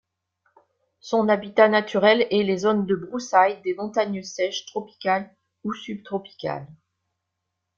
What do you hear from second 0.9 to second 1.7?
Son habitat